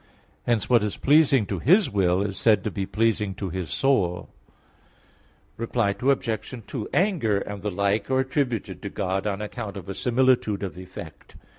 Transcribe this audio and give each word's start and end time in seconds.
Hence 0.47 0.67
what 0.67 0.83
is 0.83 0.97
pleasing 0.97 1.45
to 1.45 1.59
His 1.59 1.87
will 1.87 2.23
is 2.23 2.35
said 2.35 2.63
to 2.63 2.71
be 2.71 2.87
pleasing 2.87 3.35
to 3.35 3.49
His 3.51 3.69
soul. 3.69 4.29
Reply 5.57 5.91
Obj. 6.01 6.63
2: 6.65 6.89
Anger 6.91 7.37
and 7.37 7.61
the 7.61 7.69
like 7.69 8.09
are 8.09 8.19
attributed 8.21 8.81
to 8.81 8.89
God 8.89 9.27
on 9.27 9.43
account 9.43 9.77
of 9.77 9.87
a 9.87 9.93
similitude 9.93 10.63
of 10.63 10.75
effect. 10.75 11.35